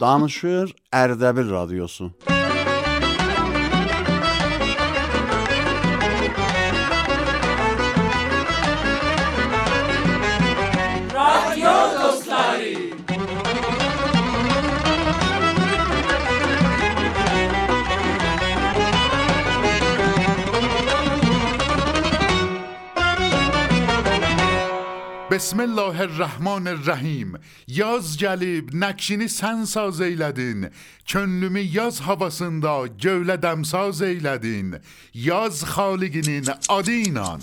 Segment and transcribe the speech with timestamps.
[0.00, 2.10] Danışır Erdebil Radyosu.
[25.50, 27.38] بسم الله الرحمن الرحیم.
[27.68, 30.68] یاز جلیب نکشینی سن ساز ایلدین
[31.08, 34.78] کنلومی یاز حواسندا گول دم ساز ایلدین
[35.14, 37.40] یاز خالگینین آدینان.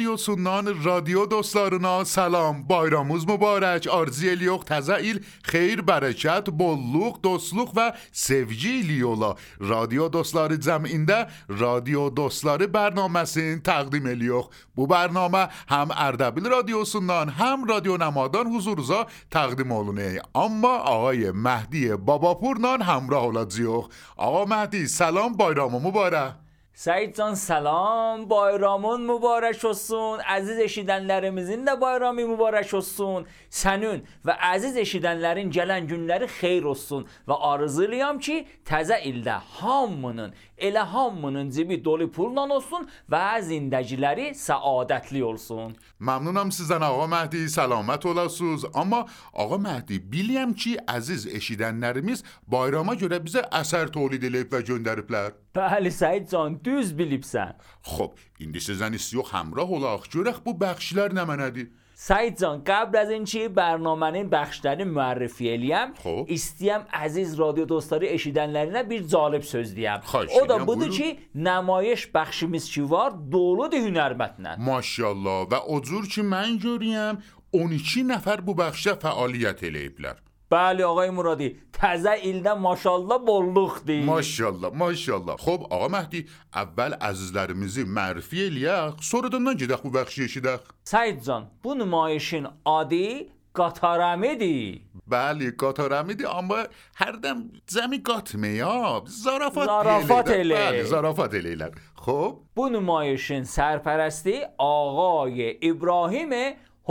[0.00, 2.62] رادیو سنان رادیو دوستارنا سلام.
[2.62, 3.86] بایراموز مبارک.
[3.86, 12.66] آرزی الیوخ تزایل خیر برکت بلوخ دوستلوخ و سفجی الیولا رادیو دوستار زمینده رادیو دوستار
[12.66, 13.60] برنامه سین.
[13.60, 15.48] تقدیم الیوخ بو برنامه.
[15.68, 20.22] هم اردبیل رادیو سنان هم رادیو نمادان حضور زا تقدیم اولونه.
[20.34, 23.88] اما آقای مهدی باباپورنان همراه اولاد زیوخ.
[24.16, 25.32] آقا مهدی سلام.
[25.32, 26.49] بایرامو مبارک.
[26.80, 30.22] Səyid can salam, bayramın mübarək olsun.
[30.24, 33.26] Əziz eşidənlərimizin də bayramı mübarək olsun.
[33.52, 40.84] Sənin və əziz eşidənlərin gələn günləri xeyir olsun və arzulayam ki, təzə ildə hamının, elə
[40.92, 45.74] hamının cibi dolu pulla olsun və zindəgiləri səadətli olsun.
[45.98, 48.64] Məmnunam sizdən ağa Məhdi, salamat olasınız.
[48.74, 55.36] Amma ağa Məhdi, bilirəm ki, əziz eşidənlərimiz bayrama görə bizə əsər tolid edib və göndəriblər.
[55.56, 57.56] Bəli Səid can, düz bilibsən.
[57.90, 61.70] Xoş, indi sizdən istiyor həmrah olaq, görək bu bəxşlər nə mənədir.
[62.02, 66.26] سعید جان قبل از این چی؟ برنامه نین بخش دن معرفی الیم خب.
[66.28, 70.00] استیم عزیز رادیو دوستاری اشیدن لرینه بیر جالب سوز دیم
[70.40, 76.22] او دا بودو چی؟ نمایش بخشیمیز چی وار دولو دی هنرمتنن ماشالله و اجور چی؟
[76.22, 77.18] من جوریم
[77.52, 80.14] 12 نفر بو بخشه فعالیت الیبلر
[80.50, 87.36] بله آقای مرادی تزه ایلده ماشالله بلوخ دی ماشالله ماشالله خب آقا مهدی اول از
[87.36, 94.82] لرمزی مرفی الیق سردنان جدخ و بخشیشی دخ سعید جان بو نمایشین عادی قطارمی دی
[95.06, 96.56] بله قطارمی دی اما
[96.96, 97.36] هر دم
[97.66, 106.30] زمی قطمه یا زرافات زرافات الی بله زرافات الی خب بو نمایشین سرپرستی آقای ابراهیم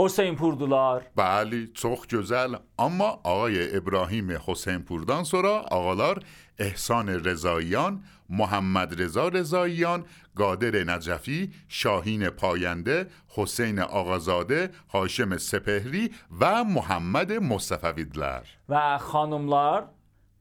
[0.04, 6.22] حسین پور دلار بله چوخ جزل اما آقای ابراهیم حسین پوردان سرا آقالار
[6.58, 10.04] احسان رضاییان محمد رضا رضاییان
[10.36, 19.88] قادر نجفی شاهین پاینده حسین آقازاده حاشم سپهری و محمد مصطفویدلر و خانملار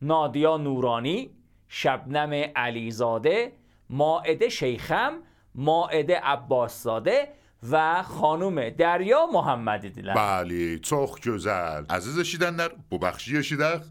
[0.01, 1.29] نادیا نورانی
[1.67, 3.51] شبنم علیزاده
[3.89, 5.13] ماعده شیخم
[5.55, 7.39] ماعده عباسزاده
[7.71, 10.13] و خانوم دریا محمدی دیلن.
[10.13, 11.83] بله چخ گزل.
[11.89, 13.81] عزیز شیدن در ببخشی شیدن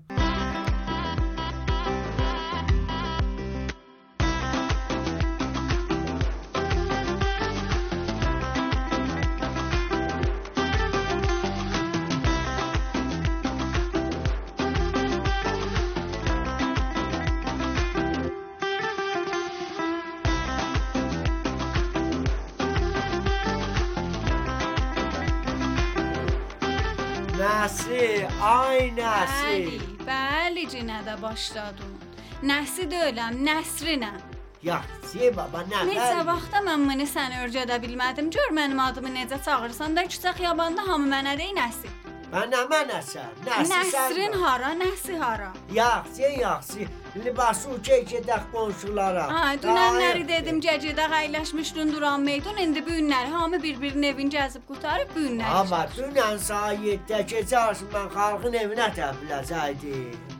[30.78, 31.94] bəli cinədə başladın.
[32.42, 34.20] Nəsi deyiləm, Nəsrinəm.
[34.62, 35.84] Yaxşı baba, nə?
[35.86, 36.26] Neçə bəli.
[36.26, 38.30] vaxtda mən bunu səni örgədə bilmədim.
[38.30, 41.88] Gör mənim adımı necə çağırsan da küçə xiyabanda hamı mənə deyir Nəsi.
[42.32, 43.28] Mən nə mənəsən?
[43.46, 44.40] Nəsi Nəsrin sən?
[44.42, 45.52] hara, Nəsi hara?
[45.72, 46.86] Yaxşı, yaxşı.
[47.24, 49.24] Libası uçay gedək qonşulara.
[49.32, 55.14] Ha, dünənləri dedim gecədə əyləşmişdin duran meydun, indi bu günləri hamı bir-birinin evini gəzib qutarıb
[55.16, 55.54] bu günləri.
[55.62, 57.64] Amma dünən saat 7-də gecə
[57.94, 60.37] mən xalqın evinə təbiləcəkdim.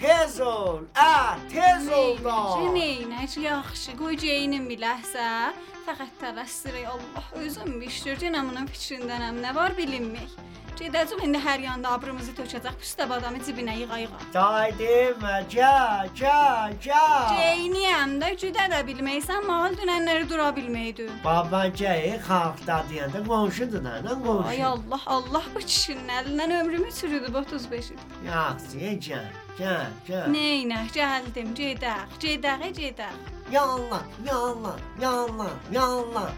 [0.00, 0.80] Tez ol.
[0.96, 2.36] Ah, tez ol da.
[2.74, 5.52] Neynək yaxşı, qoy Ceynin biləsə,
[5.86, 8.18] fəqət tələsdirək Allah özüm bişdir.
[8.22, 10.34] Cenə bunun fikrindənəm, nə var bilinmək.
[10.80, 14.20] Gedəcəm indi hər yanda abrımızı tökəcək, püstəb adamı cibinə yığa-yığa.
[14.32, 16.36] Day demə, ca, ca,
[16.84, 17.00] ca.
[17.36, 21.10] Ceyniyəm də güdə də bilməysən, mal dünənləri dura bilməkdir.
[21.24, 24.64] Baban gəyi xalqda deyəndə qonşudur nə Ay qonşu.
[24.70, 27.98] Allah, Allah bu kişinin əlindən ömrümü çürüdü bu 35 il.
[28.26, 29.20] Yaxşı, ca,
[29.58, 29.74] ca,
[30.08, 30.22] ca.
[30.32, 33.20] Neynə, gəldim, gedək, gedək, gedək.
[33.52, 36.32] Ya Allah, ya Allah, ya Allah, ya Allah.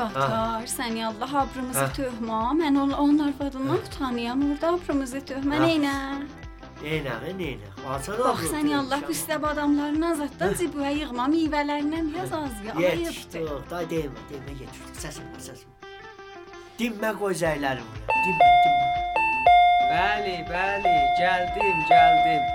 [0.00, 1.88] Qatar, sən ya Allah abrımızı Hə.
[1.98, 2.40] töhmə.
[2.60, 4.44] Mən ol onlar vadından utanıyam.
[4.50, 5.94] Orada abrımızı töhmə neynə?
[6.82, 7.68] Neynə, neynə.
[7.94, 12.76] Açana Bax sən ya Allah püstəb adamların azaddan cibuya yığma, meyvələrindən biraz az ya.
[12.86, 14.94] Yetişdik, day demə, demə yetişdik.
[15.04, 15.68] Səsim, səsim.
[16.78, 17.90] Dinmə qoyacaqlarım.
[18.24, 18.88] Dinmə, dinmə.
[19.90, 22.48] Bəli, bəli, gəldim, gəldim.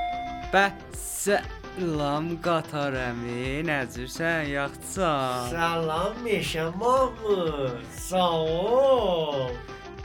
[1.76, 5.50] Bəsəlam qatar əmi, nəcürsən, yaxşısan?
[5.52, 7.84] Salam Meşə Mahmud.
[7.92, 9.50] Sağ ol.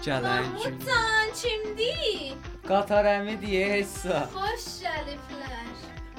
[0.02, 0.74] Gələn gün.
[0.74, 2.34] Mahmudcan kimdi?
[2.66, 4.26] Qatar əmi deyə hessa.
[4.34, 5.70] Hoş gəliblər.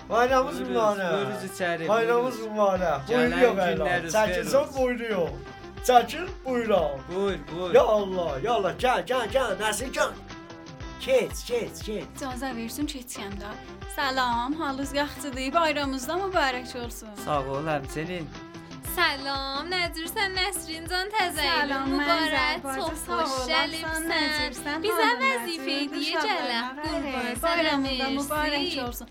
[0.09, 1.11] Bayramımız mübarək.
[1.17, 3.07] buyuruz içəri, Bayramımız mübarək.
[3.07, 5.29] Buyuruyor xeyir Çəkilsən buyuruyor.
[5.87, 6.99] Çəkil buyuram.
[7.15, 7.73] Buyur, buyur.
[7.75, 8.73] Ya Allah, ya Allah.
[8.79, 9.59] Gel, gel, gel.
[9.59, 10.09] Nasıl gel?
[11.01, 12.03] Keç, keç, keç.
[12.15, 13.49] İcazə versin keçəm də.
[13.95, 15.53] Salam, halınız yaxşıdır.
[15.53, 17.09] Bayramınız da mübarək olsun.
[17.25, 18.27] Sağ ol həmçinin.
[18.95, 22.69] Salam, Nəzirsən Nəsrincan təzə ilin Salam, mübarək.
[22.77, 24.77] Çox xoş gəlibsən.
[24.85, 26.05] Bizə vəzifə bəli,
[26.85, 29.07] Qurban Bayramında mübarək olsun.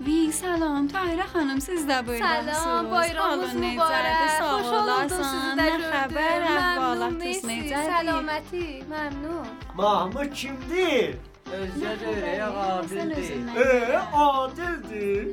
[0.00, 2.26] Vi salam Tahirə xanım siz də buyurun.
[2.52, 4.20] Salam, bayramınız mübarək.
[4.40, 5.88] Xoş oldum sizi də gördüm.
[5.92, 7.90] xəbər, əhvalatınız necədir?
[7.90, 9.50] Səlaməti, məmnun.
[9.76, 11.18] Mahmud kimdir?
[11.50, 13.30] Özgə görək adildir.
[13.58, 15.28] Ee, adildir.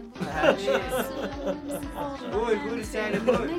[2.34, 3.52] Buyur, buyur səni, buyur.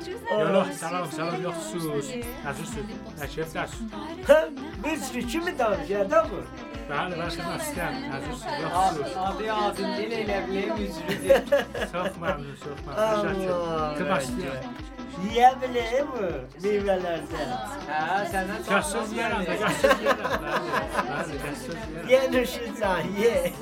[0.54, 2.10] Yox, salam, salam, yoxsuz.
[2.50, 2.98] Əzizsiniz.
[3.20, 3.94] Nəşəfdərsiniz.
[4.30, 4.38] Hə,
[4.84, 6.42] Misri kimi danışır da bu?
[6.90, 7.94] Bəli, mən xidmətçiyəm.
[8.18, 9.16] Əzizsiniz, Adı yoxsuz.
[9.28, 11.56] adı adil elə biləm üzrüdür.
[11.94, 13.02] Çox məmnun, çox məmnun.
[13.02, 13.52] Təşəkkür.
[13.54, 13.90] Allah.
[14.00, 14.97] Xidmətçiyəm.
[15.32, 17.50] يا بليه مو بيبلار سن
[17.88, 21.40] ها سنده خوشيز يارند قاشيز يارند
[22.08, 23.52] ينه شيزا يه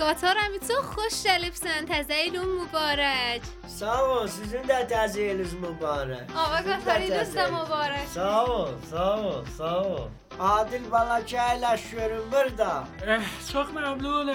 [0.00, 8.06] قاطار اميتو خوشاليب سن تازيلو مبارك ساوا سيزين دا تازيلو مبارك آوا قاطاري دوستم مبارك
[8.14, 10.08] ساوا ساوا ساوا
[10.40, 12.84] Adil bala çaylaş görünmür da.
[13.06, 13.20] Eh,
[13.52, 14.34] çox məmnun.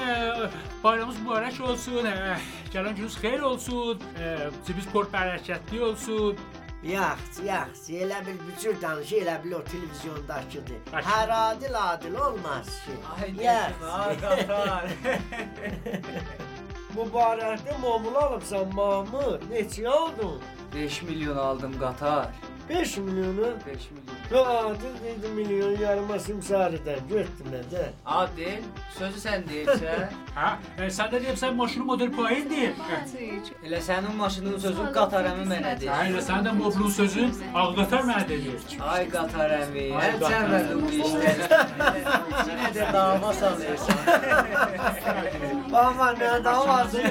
[0.83, 2.05] Bayramınız mübarək olsun.
[2.05, 2.37] eh,
[2.73, 4.01] Gələn gününüz xeyir olsun.
[4.19, 6.37] eh, Cibiniz bol bərəkətli olsun.
[6.83, 7.91] Yaxşı, yaxşı.
[7.93, 10.79] Elə bil bücür danışır, elə bil o televizyondakıdır.
[10.93, 12.91] Hər adil adil olmaz ki.
[13.21, 13.85] Ay, Yaxşı.
[16.95, 19.41] Mübarəkdə mamul alıbsan Mahmud.
[19.51, 20.41] Neçə aldın?
[20.75, 22.27] 5 milyon aldım qatar.
[22.69, 23.47] 5 milyonu.
[23.67, 24.17] 5 milyon.
[24.33, 27.89] Aa, dediydim milyon yarıma simsariden götüm ben de.
[28.05, 28.59] Abi
[28.97, 30.07] sözü sen deyirsən.
[30.35, 30.47] Hə?
[30.81, 32.79] E, sən də deyib sən maşını model payın deyib.
[33.65, 35.91] Elə sənin maşının sözün qatar əmi mənə deyir.
[35.91, 38.57] Hə, elə sənin də mobilun sözün ağqatar mənə deyir.
[38.93, 41.31] Ay qatar əmi, hər cəmrədə bu işdə.
[42.49, 43.99] Yenə də dava salırsan.
[45.73, 47.01] Baba nə davası?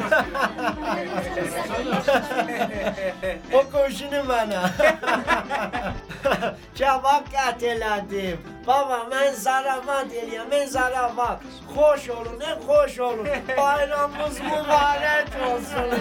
[3.53, 4.61] o qoşunu mənə.
[6.75, 8.41] Kebap getirdim.
[8.67, 11.41] Baba menzarama deliye menzara bak.
[11.77, 13.27] Hoş olun ne hoş olun.
[13.59, 15.99] Bayramımız mübarek olsun.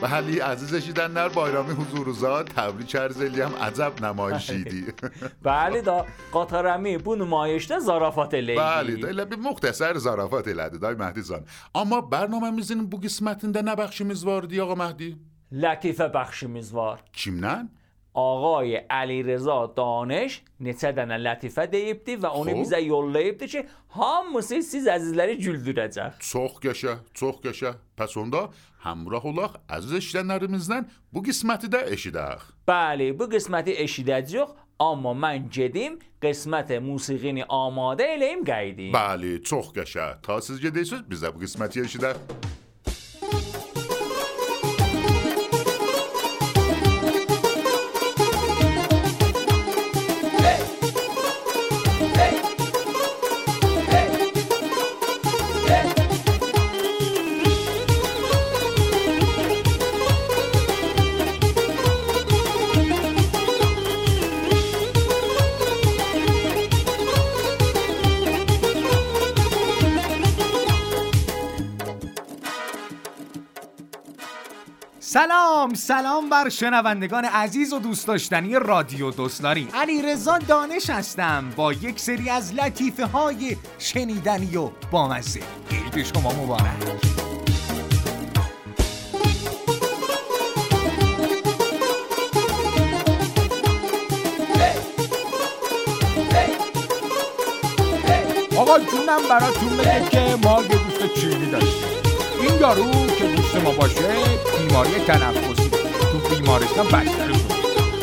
[0.06, 4.86] بلی عزیز شیدن نر بایرامی حضور و زاد تبلیه چهر زلی هم عذب نمایشی دی
[5.44, 10.96] بله دا قطارمی بو نمایش ده زرافات لیدی بلی دا لبی مختصر زرافات لیدی دای
[10.96, 11.46] مهدی زان
[11.76, 15.18] اما برنامه میزین بو گسمت ده نبخشی مزوار دی آقا مهدی؟
[15.52, 17.70] لطیفه بخشی مزوار چیم
[18.14, 22.58] آقای علی رضا دانش نیچه دنه لطیفه دیب و اونی خب.
[22.58, 27.74] بیزه یول لیب که چه هم موسیقی سیز عزیزلری جلدوره جه چخ گشه چخ گشه
[27.98, 28.48] پس اونده
[28.86, 32.46] həmrah olaq əziz eşidənlərimizdən bu qisməti də eşidək.
[32.70, 38.92] Bəli, bu qisməti eşidəcəyik, amma mən gedim qismət musiqini amadə eləyim qayıdım.
[38.96, 40.10] Bəli, çox qəşə.
[40.26, 42.45] Ta siz gedərsiniz, biz də bu qisməti eşidək.
[75.16, 79.68] سلام سلام بر شنوندگان عزیز و دوست داشتنی رادیو دوستداری.
[79.74, 85.40] علی رضا دانش هستم با یک سری از لطیفه های شنیدنی و بامزه.
[85.72, 86.64] عید شما مبارک.
[98.58, 102.05] آقا جونم براتون بگه که ما یه دوست چینی داشتیم.
[102.42, 104.02] این یارو که دوست ما باشه
[104.58, 105.70] بیماری تنفسی.
[106.12, 107.54] تو بیمارستان بستری بود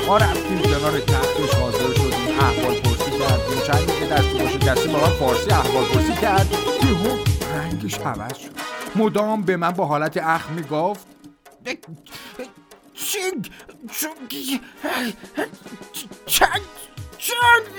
[0.07, 3.61] ما رفتیم کنار تختش حاضر شدیم احوال پرسی کردیم.
[3.67, 6.49] چندی که دست باشه کسی من فارسی احوال پرسی کرد.
[6.83, 7.17] یهو
[7.55, 8.51] رنگش عوض شد.
[8.97, 11.07] مدام به من با حالت اخ می‌گفت
[12.95, 13.51] چنگ
[16.27, 16.62] چنگ
[17.19, 17.73] چنگ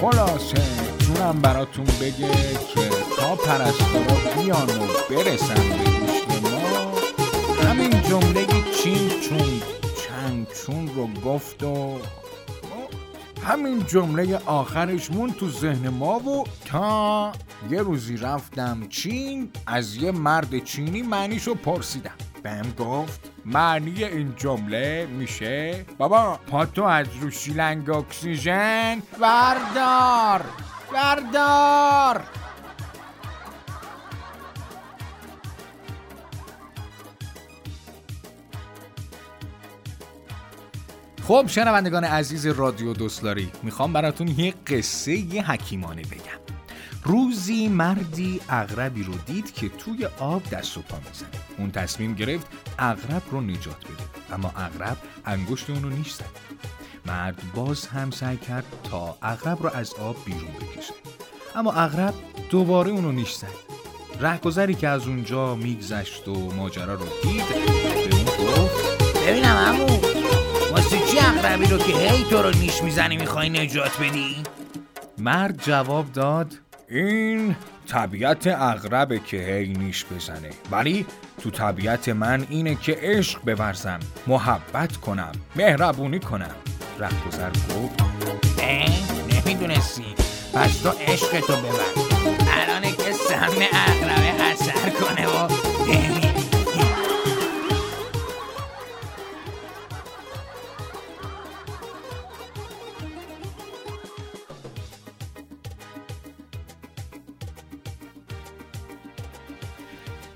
[0.00, 0.87] خلاصه.
[1.18, 2.32] جونم براتون بگه
[2.74, 6.92] که تا پرستارا بیان و برسن به گوشت ما
[7.68, 8.46] همین جمله
[8.82, 9.60] چین چون
[10.08, 11.98] چنگ چون رو گفت و
[13.44, 17.32] همین جمله آخرش مون تو ذهن ما و تا
[17.70, 22.14] یه روزی رفتم چین از یه مرد چینی معنیشو پرسیدم.
[22.42, 30.44] بهم گفت معنی این جمله میشه؟ بابا پاتو از رو شیلنگ اکسیژن بردار!
[30.92, 32.22] بردار.
[41.22, 46.38] خب شنوندگان عزیز رادیو دوستداری می‌خوام براتون یه قصه یه حکیمانه بگم.
[47.04, 51.28] روزی مردی اغربی رو دید که توی آب دست و پا می‌زنه.
[51.58, 52.46] اون تصمیم گرفت
[52.78, 54.34] اغرب رو نجات بده.
[54.34, 56.24] اما اغرب انگشت اونو نیش زد.
[57.08, 60.92] مرد باز هم سعی کرد تا اغرب رو از آب بیرون بکشه.
[61.56, 62.14] اما اغرب
[62.50, 63.46] دوباره اونو نیش زد.
[64.20, 68.98] رهگذری که از اونجا میگذشت و ماجرا رو دید به اون گفت
[69.28, 69.86] ببینم عمو
[70.72, 74.36] واسه چی اقربی رو که هی تو رو نیش می‌زنی می‌خوای نجات بدی؟
[75.18, 76.54] مرد جواب داد
[76.88, 77.56] این
[77.88, 80.50] طبیعت اغربه که هی نیش بزنه.
[80.70, 81.06] ولی
[81.42, 86.54] تو طبیعت من اینه که عشق بورزم محبت کنم مهربونی کنم.
[86.98, 88.02] رهگذر گفت
[88.58, 88.88] اه
[89.28, 90.14] نمی‌دونستی
[90.54, 91.90] پس تو عشق تو ببر
[92.62, 95.48] الانه که سم اغربه اثر کنه و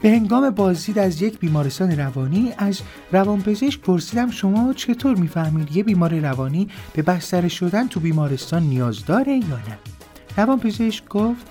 [0.03, 2.81] به هنگام بازدید از یک بیمارستان روانی از
[3.13, 9.33] روانپزشک پرسیدم شما چطور می‌فهمید یه بیمار روانی به بستر شدن تو بیمارستان نیاز داره
[9.33, 9.79] یا نه؟
[10.37, 11.47] روانپزشک گفت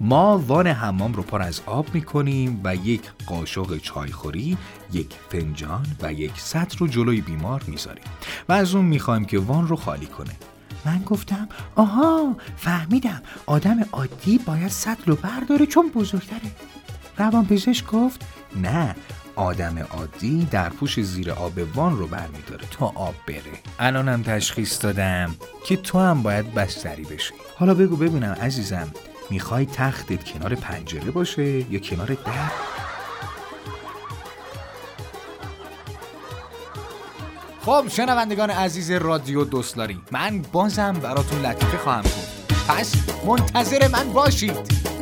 [0.00, 4.56] ما وان حمام رو پر از آب می‌کنیم و یک قاشق چایخوری،
[4.92, 8.04] یک فنجان و یک سطر رو جلوی بیمار می‌ذاریم
[8.48, 10.32] و از اون می‌خوایم که وان رو خالی کنه.
[10.84, 13.22] من گفتم آها فهمیدم.
[13.46, 16.50] آدم عادی باید سطل رو برداره چون بزرگتره.
[17.18, 18.96] روانپزشک گفت نه
[19.36, 23.40] آدم عادی در پوش زیر آب وان رو برمیداره تا آب بره.
[23.78, 25.34] الانم تشخیص دادم
[25.66, 27.34] که تو هم باید بستری بشی.
[27.56, 28.92] حالا بگو ببینم عزیزم
[29.30, 32.50] می‌خوای تختت کنار پنجره باشه یا کنار در؟
[37.60, 42.36] خب شنوندگان عزیز رادیو دوستداری من بازم براتون لطیفه خواهم گفت.
[42.68, 42.94] پس
[43.26, 44.95] منتظر من باشید.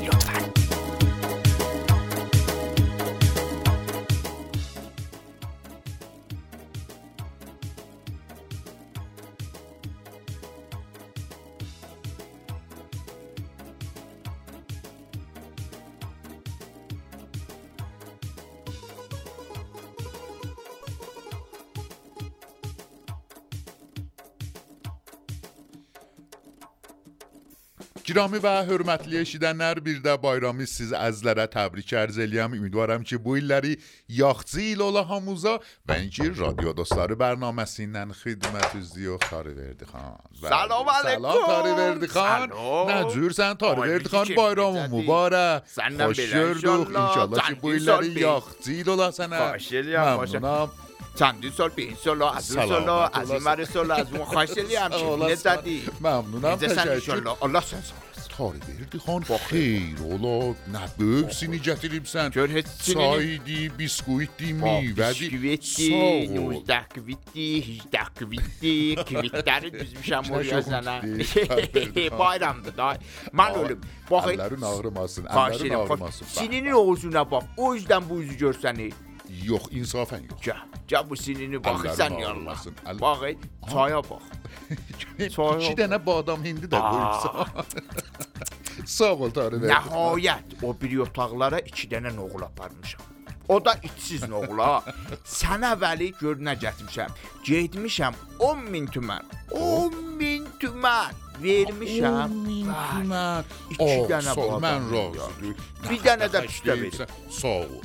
[28.05, 32.53] Girami və hörmətli eşidənlər, bir də bayramı siz əzlərə təbrik ərz eləyəm.
[32.59, 33.79] Ümidvaram ki, bu illəri
[34.13, 35.55] yaxçı il ola hamıza
[35.89, 40.21] və inki radio dostları bərnaməsi ilə xidmət üzlüyor verdi xan.
[40.43, 41.25] Salam aleyküm.
[41.25, 42.49] Salam Tarı verdi xan.
[42.93, 45.75] Nə cürsən Tarı Ay, verdi bizi xan bayramın mübarək.
[45.81, 47.05] Səndən belə, inşallah.
[47.09, 49.47] İnşallah ki, bu illəri yaxçı il ola sənə.
[49.57, 50.19] Xoş eləyəm.
[50.21, 50.84] Məmnunam.
[51.15, 54.77] چندین سال به این سال از اون سال از این مر سال از اون خاصلی
[54.83, 57.23] همچین زدی ممنونم تشکر.
[57.43, 57.83] الله سن
[58.39, 59.97] تاری بردی خان خیر.
[60.01, 62.31] اولا نبه سینی جتیریم سن.
[62.81, 70.97] سایدی بیسکویتی میودی بیسکویتی نوزده کویتی هیچده کویتی کویتleri düzmüşəm oraya sənə.
[72.19, 72.89] Bayramdır da.
[73.39, 73.81] Mən ölüm.
[74.11, 76.27] Bax, əllərin ağrımasın, əllərin ağrımasın.
[76.27, 77.45] Sininin oğuzuna bax.
[77.57, 78.91] O yüzdən bu üzü görsəni.
[79.45, 80.41] Yox, insafən yox.
[80.45, 82.31] Gəl, gəl bu sinini bax Əllərin sən yallah.
[82.31, 82.75] ağrımasın.
[82.87, 83.19] Əl- Bax,
[83.73, 84.23] çaya bax.
[85.19, 85.79] Çay İki yox.
[85.81, 87.65] dənə badam hindi də qoyubsan.
[88.97, 89.67] Sağ ol verdi.
[89.71, 93.01] Nəhayət o bir otaqlara 2 dənə noğul aparmışam.
[93.49, 94.83] O da içsiz noğul ha.
[95.39, 97.11] Sənə vəli gör nə gətirmişəm.
[97.49, 99.23] Getmişəm 10 min tümən.
[99.53, 101.13] 10 min tümən
[101.43, 102.25] vermişəm.
[102.25, 102.91] 10 min Bəli.
[102.93, 103.45] tümən.
[103.71, 105.57] İki Oh, dənə sağ ol, badam mən razıyam.
[105.91, 107.17] Bir dənə də püstə verim.
[107.31, 107.81] Sağ ol.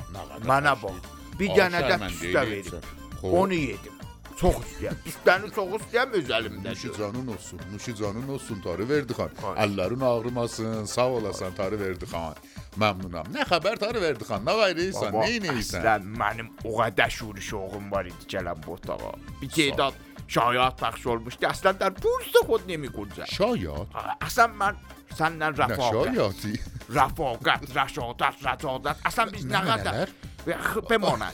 [0.48, 1.00] Mənə bax.
[1.40, 2.92] Bir dənə də püstə verin.
[3.22, 3.96] Onu yedim.
[4.40, 5.00] Çox istəyirəm.
[5.04, 6.70] Püstəni çox istəyirəm öz əlimdə.
[6.72, 9.34] Nuşi canın olsun, nuşi canın olsun Tarı Verdixan.
[9.64, 12.38] Əllərin ağrımasın, sağ olasan Tarı Verdixan.
[12.80, 13.28] Məmnunam.
[13.34, 14.46] Nə xəbər Tarı Verdixan?
[14.48, 15.12] Nə qayrıysan?
[15.12, 15.82] Nə edirsən?
[15.82, 19.12] Əslən mənim o qədər şuruşoğum var idi gələn bu otağa.
[19.42, 21.48] Bir qeydat şayat pəxş olmuşdu.
[21.50, 23.28] Əslən dər pulsa xod nemikunca.
[23.28, 24.00] Şayat?
[24.24, 24.80] Əslən mən
[25.18, 26.16] səndən rəfaqət.
[26.16, 26.54] Nə şayati?
[26.96, 29.06] Rəfaqət, rəşadət, rəcadət.
[29.12, 30.16] Əslən biz nə qədər
[30.46, 30.88] qədər nələr?
[30.90, 31.30] Bəmanə.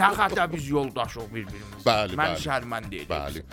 [0.00, 1.84] Nə qədər biz yoldaşıq bir-birimizlə.
[1.88, 2.46] Bəli, Mən bəli.
[2.46, 3.12] şərməndə edirəm.
[3.16, 3.44] Bəli.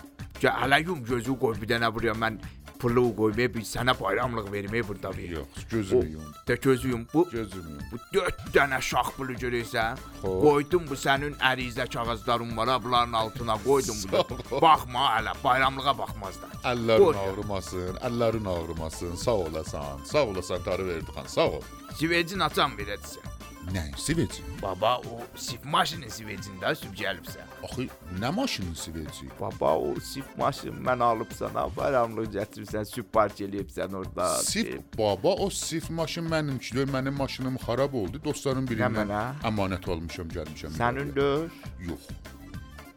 [0.43, 2.37] Ya ələyum gözü qoy bir dənə buraya mən
[2.79, 5.29] pulu qoymaya bir sənə bayramlıq verməyə burada bir.
[5.33, 6.35] Yox, gözümü O- yumdu.
[6.47, 7.83] De gözüyüm bu Gözümü yumdu.
[7.91, 9.97] Bu dörd dənə şax pulu görürsən?
[10.21, 14.23] Qoydum bu sənin ərizə kağızların var, bunların altına qoydum bunu.
[14.61, 16.55] Baxma hələ, bayramlığa baxmazlar.
[16.71, 19.15] Əllərin ağrımasın, əllərin ağrımasın.
[19.15, 21.27] Sağ olasan, sağ olasan Tarı verdi xan.
[21.27, 21.61] Sağ ol.
[21.99, 23.27] Sivecin açan verəcəksən.
[23.73, 24.41] Nə, siveci?
[24.61, 27.45] Baba o sif maşının sivecində süb gəlibsən.
[27.67, 27.85] Axı
[28.21, 29.27] nə maşının siveci?
[29.39, 34.29] Baba o sif maşın mən alıb sənə bayramlıq gətiribsən, süb park eləyibsən orada.
[34.41, 36.89] Sif baba o sif maşın mənimkidir.
[36.89, 38.21] Mənim maşınım xarab oldu.
[38.25, 39.13] Dostların birindən
[39.51, 40.73] əmanət almışam, gəlmişəm.
[40.79, 41.51] Sənindir.
[41.85, 42.09] Yox,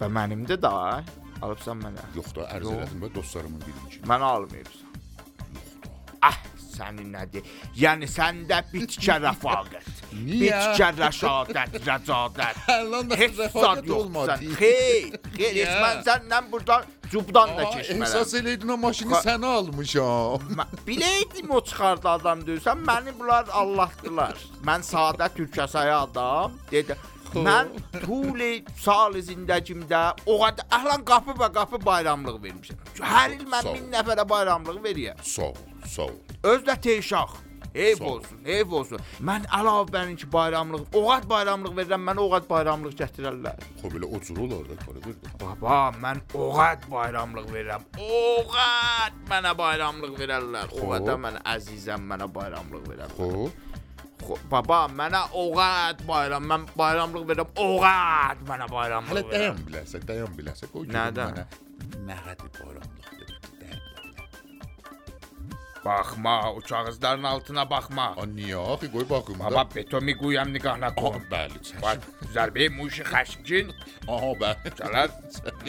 [0.00, 0.72] Və mənimdir da.
[1.42, 2.00] Alıbsan mənə.
[2.16, 2.78] yox da ərz Yox.
[2.78, 4.00] elədim və dostlarımın birinci.
[4.08, 4.88] Mənə almayıbsan.
[6.22, 6.38] Ah,
[6.72, 7.44] sənin nədir?
[7.76, 9.91] Yəni səndə bitkə rəfaqət.
[10.12, 10.56] Niyə?
[10.72, 12.58] Bitkə rəşadət, rəcadət.
[12.92, 14.32] Lan da Heç rəfaqət zad olmadı.
[14.32, 14.56] yoxsan.
[14.58, 16.80] Xeyr, xeyr, heç mən səndən burada
[17.12, 18.02] cubdan da keçmərəm.
[18.06, 20.50] Ehsas eləydin o maşını sənə almışam.
[20.86, 24.36] Biləydim o çıxardı adam deyirsən, məni bunlar Allahdılar.
[24.66, 26.96] Mən sadə türkəsaya adam, dedi.
[27.32, 27.70] Mən
[28.02, 32.82] tuli sal zindəcimdə o qədər əhlan qapı və qapı bayramlıq vermişəm.
[33.00, 33.78] Hər il mən Sağ ol.
[33.78, 35.22] 1000 nəfərə bayramlıq verirəm.
[35.24, 35.56] Sağ ol,
[35.94, 36.18] sağ ol.
[36.52, 37.38] Özdə teşax.
[38.00, 38.16] Ol.
[38.16, 39.00] olsun, ev olsun.
[39.24, 43.62] Mən əlavə bəninki bayramlıq, oğat bayramlıq verirəm, mənə oğat bayramlıq gətirərlər.
[43.80, 45.14] Xo belə o cür olar da verdi.
[45.40, 47.84] Baba, mən oğat bayramlıq verirəm.
[47.98, 50.72] Oğat mənə bayramlıq verərlər.
[50.84, 53.16] Oğata mən əzizəm, mənə bayramlıq verərlər.
[53.16, 53.50] Xo,
[54.22, 57.50] Xo- Baba, mənə oğat bayram, mən bayramlıq verirəm.
[57.58, 60.68] Oğat mənə bayramlıq hələ dayan biləsə, dayan biləsə.
[60.70, 61.32] Qoy görüm Nədən?
[61.40, 61.46] mənə
[62.06, 63.31] Nə qədər bayramlıq verir.
[65.84, 68.14] Baxma, o kağızların altına baxma.
[68.16, 69.44] A niyə axı qoy baxım da.
[69.50, 71.16] Baba betomi qoyam niqahla qoy.
[71.32, 71.80] Bəli, çək.
[71.82, 71.98] Bax,
[72.34, 73.72] zərbəyi muşi xəşkin.
[74.14, 74.74] Aha, bəli.
[74.78, 75.10] Çalar.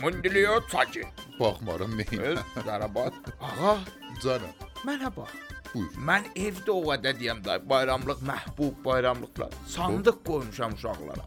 [0.01, 1.07] Mundiliyo çakin.
[1.39, 2.37] Baxmaram nəyin.
[2.65, 3.13] Zarabat.
[3.41, 3.77] Ağa,
[4.23, 4.53] canım.
[4.85, 5.25] Mərhaba.
[5.73, 5.93] Buyur.
[6.09, 9.51] Mən evdə o qədər deyəm də bayramlıq məhbub bayramlıqlar.
[9.75, 11.25] Sandıq qoymuşam uşaqlara.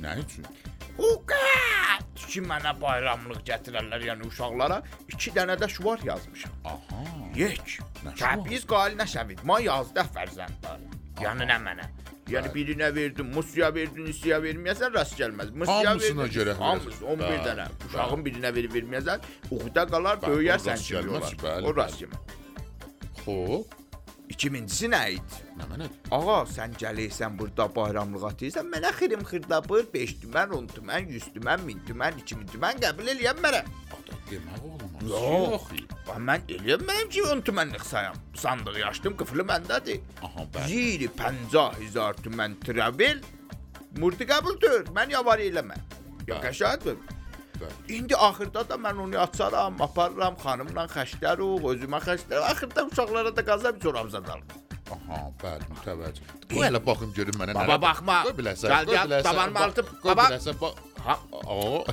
[0.00, 0.46] Nə üçün?
[0.98, 1.83] Uqa!
[2.14, 6.52] Ki mənə bayramlıq gətirərlər, yəni uşaqlara 2 dənə də şuvar yazmışam.
[6.64, 7.02] Aha.
[7.36, 7.78] Yek.
[8.20, 9.42] Təbriz qalinə şəvid.
[9.48, 10.82] Ma yazdı fərzəndlər.
[11.22, 11.86] Yəni nə mənə?
[12.30, 15.50] Yəni birinə verdim, musiya verdin, isiya verməyəsən rast gəlməz.
[15.60, 17.04] Musiya Hamısına görə Hamısı verəsən.
[17.12, 17.66] 11 Bəli, dənə.
[17.68, 17.88] bəli.
[17.90, 21.76] Uşağın birinə verib verməyəsən, uğuda qalar, Bəli, böyüyərsən gəlməz, bəli, O bəli.
[21.76, 22.22] rast kimi.
[23.24, 23.36] Xo,
[24.28, 25.40] İkincisi nə idi?
[25.58, 26.08] nə mənədir?
[26.16, 31.66] Ağa, sən gəlirsən burada bayramlıq atırsan, mənə xirim xırdabır 5 tümən, 10 tümən, 100 tümən,
[31.68, 33.60] 1000 tümən, 2000 tümən qəbul eləyəm mənə.
[33.98, 35.04] Ada demək olmaz.
[35.10, 35.68] Yox.
[35.76, 35.94] Yox.
[36.08, 38.16] Bax mən eləyəm ki 10 tümənlik sayam.
[38.34, 40.00] Sandığı açdım, qıflı məndədir.
[40.22, 40.68] Aha, bəli.
[40.72, 43.20] Ziri 50000 tümən travel
[44.00, 44.88] murdi qəbuldur.
[44.96, 45.76] Mən yavar eləmə.
[46.26, 46.96] Ya Bəli.
[47.88, 52.40] İndi axırda da mən onu açaram, aparıram xanımla xəstəruq, özümə xəstər.
[52.50, 54.42] Axırda uşaqlara da qazab çoram zadaram.
[54.94, 56.32] Aha, bəli, mütəvəccüh.
[56.50, 58.18] Qoy elə baxım görüm mənə Baba, baxma.
[58.26, 58.68] Qoy biləsən.
[58.74, 60.26] Gəl, qoy biləsən, tabanımı bax, altı- Qoy baba.
[60.28, 60.54] biləsən.
[61.04, 61.84] Ha, Aa,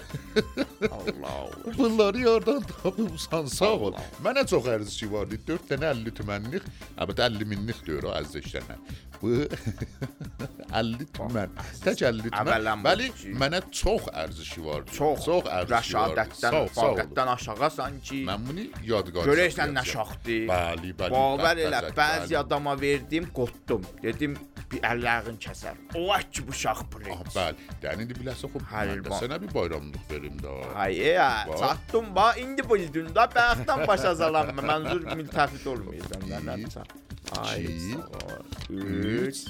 [0.92, 1.50] Allah.
[1.78, 3.94] bunları yardan tapıbsan, sağ ol.
[4.24, 5.40] Mənə çox ərzişi vardı.
[5.48, 8.80] 4 dənə 50 tümənlik, əlbəttə 50 minlik deyir o əziz eşidənlər.
[9.22, 9.34] Bu
[10.82, 11.52] 50 tümən.
[11.84, 12.86] Tək 50 tümən.
[12.86, 13.10] Bəli,
[13.44, 14.96] mənə çox ərzişi vardı.
[14.96, 16.16] Çox, çox ərzişi vardı.
[16.22, 18.22] rəşadətdən, fəqətdən aşağı sanki.
[18.32, 20.48] Mən bunu yadgar Görürsən nə şaxdır.
[20.54, 21.22] Bəli, bəli.
[21.44, 23.84] Bəli, elə bəzi adama verdim, qotdum.
[24.04, 24.40] Dedim
[24.72, 25.76] bir əllərin kəsər.
[25.96, 27.36] O ki bu şax Ah, prinç.
[27.36, 27.56] bəli.
[27.84, 29.20] Yəni indi biləsən xop, də Həlva.
[29.22, 30.54] sənə bir bayramlıq verim də.
[31.48, 31.60] Bax.
[31.60, 34.48] çatdım ba, indi bildin da bayaqdan başa salam.
[34.48, 36.86] Mənzur miltəfit olmayacam Bir, məndən.
[37.42, 38.44] Ay, iki, sağ ol.
[38.70, 39.48] üç, 3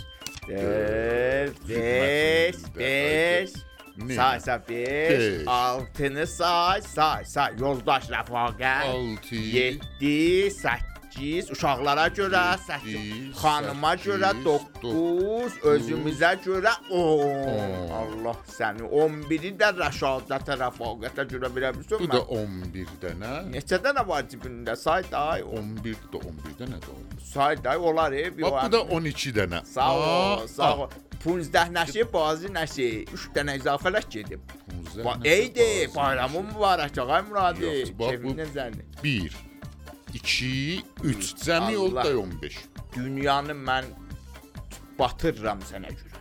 [0.50, 3.50] 4 5 5
[3.98, 4.16] Ne?
[4.16, 5.46] Say say 5 Beş.
[5.48, 7.54] 6-nı say, say, say.
[7.60, 8.84] Yoldaş rəfaqət.
[8.88, 9.36] Altı.
[9.36, 10.80] 7 8
[11.20, 20.56] uşaqlara görə 8 Yeddi, xanıma görə 9 özümüzə görə 10 Allah səni 11-i də rəşadətə
[20.62, 23.34] rəfaqətə görə verə bilirsən Bu da mən 11 dənə.
[23.52, 27.20] Neçə dənə var cibində say day 11 də 11 dənə də oldu.
[27.34, 29.66] say day olar e bir Bax bu da 12 dənə.
[29.66, 30.90] Sağ ol, sağ ol.
[31.26, 34.40] 15 nəşi, bazı nəşi, 3 dənə izafələş gedib.
[34.74, 37.94] 15 Ba- nəşə, Eydi, bayramın mübarək ağay Muradi.
[38.00, 38.82] Kevinin zəni.
[39.04, 39.51] 1
[40.14, 42.58] 2 3 cəmi oldu da 15.
[42.96, 43.86] Dünyanı mən
[45.00, 46.12] batırıram sənə görə.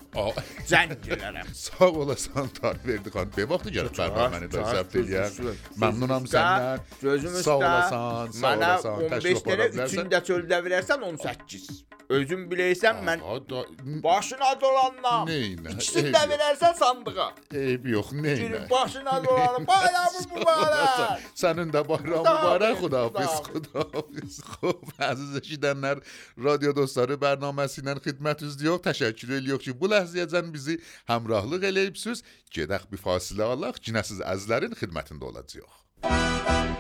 [0.67, 1.51] Zəng elərəm.
[1.65, 3.31] Sağ olasan tarif verdi xan.
[3.37, 5.39] Be vaxtı gəlib də Çağır, zəbt eləyər.
[5.85, 6.83] Məmnunam səndən.
[7.03, 7.47] Gözüm üstə.
[7.47, 9.07] Sağ olasan, sağ Mənə olasan.
[9.07, 9.97] 15 təşrif dənə buyura bilərsən.
[10.01, 11.71] 3-ünü də çöldə verərsən 18.
[12.11, 13.21] Özün biləysən mən
[13.51, 13.61] da,
[14.03, 15.29] başına dolanlam.
[15.29, 15.77] Neynə?
[15.77, 17.29] İkisini də verərsən sandığa.
[17.55, 18.35] Eyb yox, neynə?
[18.41, 19.67] Girin başına dolanım.
[19.69, 21.29] Bayramın mübarək.
[21.39, 24.41] Sənin də bayram mübarək, xudahafiz, xudahafiz.
[24.57, 26.03] Xoş, əziz eşidənlər,
[26.51, 28.83] radio dostları bərnaməsi ilə xidmət üzrəyik.
[28.91, 30.81] Təşəkkür edirik ki, bu ləhzəyəcən bizi
[31.13, 32.27] həmrahlıq eləyibsiz.
[32.51, 36.80] Gedək bir fasilə alaq, yenə siz əzizlərin xidmətində olacağıq.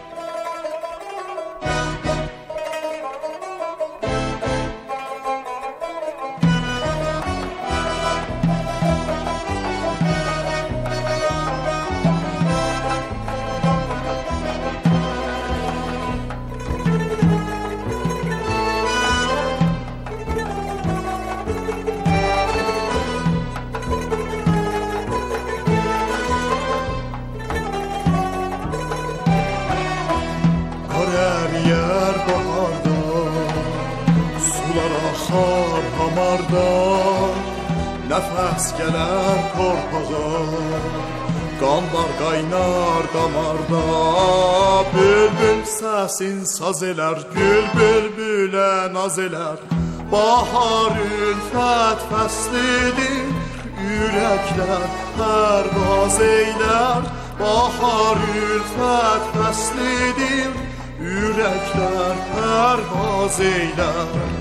[41.71, 43.83] Damlar kaynar damarda
[44.95, 49.57] Bülbül sesin saz eler Gül bülbüle naz eler
[50.13, 53.27] Bahar ülfet feslidir
[53.83, 54.83] Yürekler
[55.19, 57.03] pervaz eyler.
[57.41, 60.51] Bahar ülfet feslidir
[61.01, 64.40] Yürekler pervaz eyler.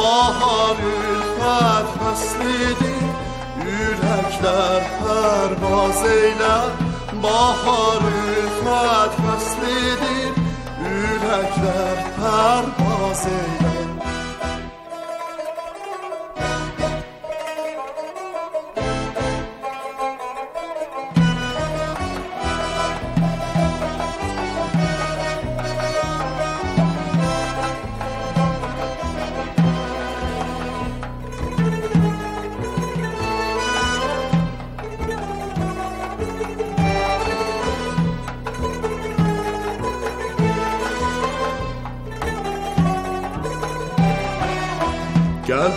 [0.00, 3.02] Baharın her feslidir
[3.66, 6.70] Yürekler pervaz eyler.
[7.22, 10.34] Baharın her feslidir
[10.84, 13.69] Yürekler pervaz eyler.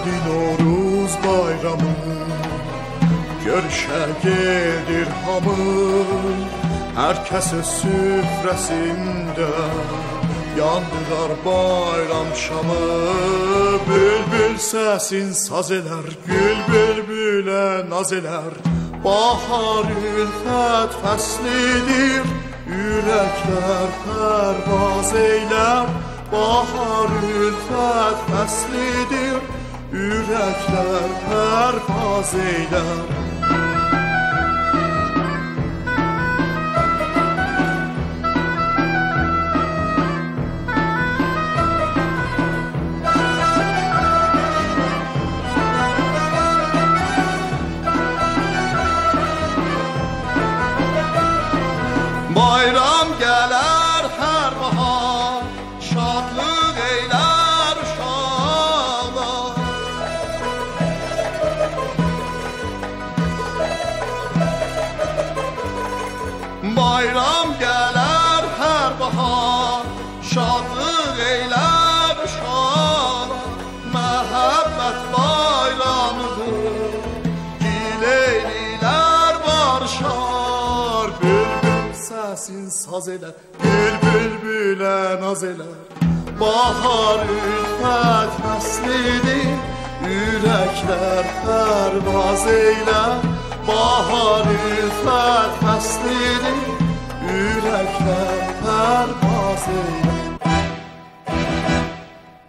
[0.04, 1.94] Şadli Noruz bayramı.
[3.46, 5.56] Görüşə gedir hamı.
[6.98, 9.48] Hər kəsi süfrəsində
[10.60, 12.82] Yandırar bayram şamı.
[13.88, 18.60] Bülbül səsin saz elər Gül bülbülə naz elər
[19.06, 22.28] Bahar ülfət fəslidir
[22.68, 25.92] Ürəklər pərvaz eylər
[26.32, 29.63] Bahar ülfət fəslidir
[29.94, 33.33] Yürekler her faz eyler
[82.94, 83.32] haz eder
[83.64, 85.66] Bülbül büle naz eder.
[86.40, 89.48] Bahar ülfet neslidir
[90.08, 93.18] Yürekler pervaz eyler
[93.68, 96.60] Bahar ülfet neslidir
[97.30, 100.23] Yürekler pervaz eyler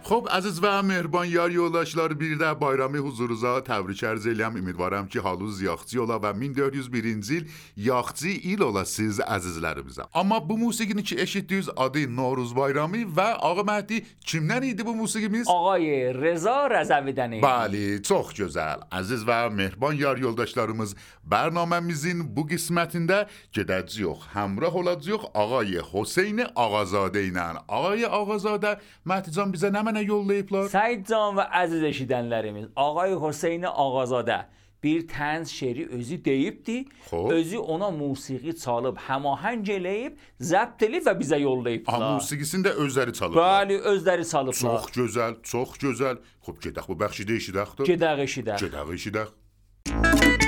[0.07, 5.47] خب عزیز و مهربان یاری اولاشلار بیرده بایرامی حضورزا تبریک ارز ایلیم امیدوارم که حالو
[5.47, 10.93] زیاختی اولا و من دوریز بیرینزیل یاختی ایل اولا سیز عزیزلر بیزا اما بو موسیقی
[10.93, 16.13] نیکی اشید دیوز آدی نوروز بایرامی و آقا مهدی کمدن ایدی بو موسیقی میز؟ آقای
[16.13, 18.75] رزا رزا بله، بلی چوخ جزل.
[18.91, 20.95] عزیز و مهربان یاری اولاشلارمز
[21.27, 27.55] برنامه میزین بو قسمتنده جده زیوخ همراه اولا زیوخ آقای حسین آقازاده اینن.
[27.67, 30.67] آقای آقازاده مهدی جان بیزه نمه mənə yollayıblar?
[30.73, 34.45] Səid can və əziz eşidənlərimiz, Ağay Hüseyn Ağazadə
[34.83, 36.85] bir tənz şeiri özü deyibdi.
[37.09, 37.31] Xoş.
[37.33, 42.13] Özü ona musiqi çalıb, həmahəng eləyib, zəbt edib və bizə yollayıblar.
[42.19, 43.65] musiqisini də özləri çalıblar.
[43.65, 44.61] Bəli, özləri çalıblar.
[44.61, 46.21] Çox gözəl, çox gözəl.
[46.45, 47.77] Xub gedək bu bəxşi də eşidək.
[47.91, 48.65] Gedək eşidək.
[48.67, 50.44] Gedək eşidək.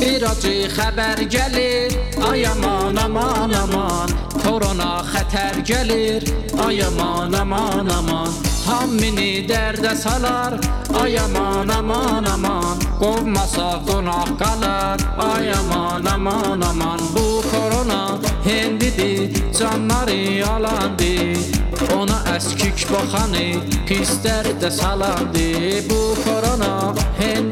[0.00, 1.92] Bir acı xəbər gəlir,
[2.24, 4.14] ay aman aman aman.
[4.40, 6.24] Korona xətər gəlir,
[6.64, 8.32] ay aman aman aman.
[8.64, 10.56] Hammini dərdə salar,
[11.02, 12.80] ay aman aman aman.
[13.02, 17.00] Qovmasa qonaq qalar, ay aman aman aman.
[17.14, 18.02] Bu korona
[18.44, 21.60] hendidir, canları yalandır.
[21.96, 25.48] Ona əskik baxanı pislər də salandı
[25.90, 27.49] Bu korona hendidir,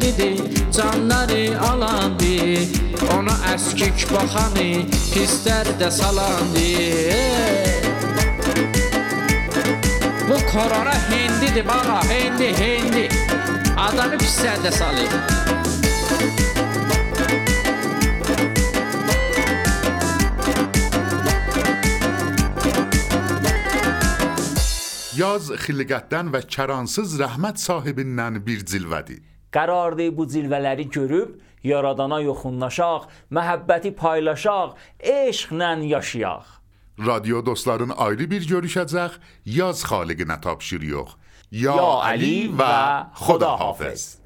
[0.79, 2.39] canları alandı
[3.17, 6.67] Ona əskik baxanı pislər də salandı
[10.29, 13.09] Bu korona hendidir bana, hendi, hendi
[13.77, 15.11] Adamı pislər də salır
[25.19, 29.28] Yaz xilqətdən və kəransız rəhmət sahibindən bir cilvədir.
[29.53, 36.47] Qərardır bu cilvələri görüb yaradana yoxunlaşaq, məhəbbəti paylaşaq, eşqlə yaşayaq.
[37.07, 41.09] Radio dostların ayrı bir görüşəcək, yaz xaliqinə tapşırıq.
[41.51, 44.19] Ya, Ya Ali Ali və Xuda hafiz.